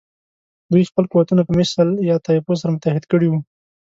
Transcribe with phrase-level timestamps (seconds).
[0.71, 3.39] دوی خپل قوتونه په مثل یا طایفو سره متحد کړي وو.